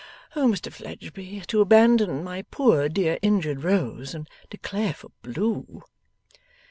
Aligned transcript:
Oh, 0.35 0.47
Mr 0.47 0.73
Fledgeby, 0.73 1.43
to 1.45 1.61
abandon 1.61 2.23
my 2.23 2.41
poor 2.49 2.89
dear 2.89 3.19
injured 3.21 3.63
rose 3.63 4.15
and 4.15 4.27
declare 4.49 4.95
for 4.95 5.11
blue! 5.21 5.83